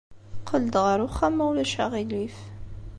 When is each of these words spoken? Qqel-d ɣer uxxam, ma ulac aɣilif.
Qqel-d 0.41 0.75
ɣer 0.85 0.99
uxxam, 1.07 1.33
ma 1.35 1.43
ulac 1.49 1.73
aɣilif. 1.83 2.37